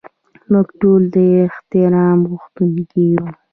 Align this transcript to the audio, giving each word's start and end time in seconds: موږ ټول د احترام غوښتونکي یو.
موږ 0.51 0.67
ټول 0.79 1.01
د 1.15 1.15
احترام 1.45 2.19
غوښتونکي 2.31 3.01
یو. 3.13 3.25